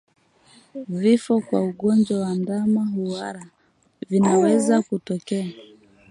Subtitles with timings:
[0.87, 3.45] Vifo kwa ugonjwa wa ndama kuhara
[4.09, 5.51] vinaweza kutokea